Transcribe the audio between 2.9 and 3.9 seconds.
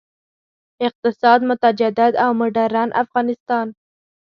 افغانستان.